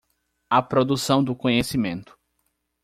A 0.49 0.63
produção 0.63 1.23
do 1.23 1.35
conhecimento. 1.35 2.17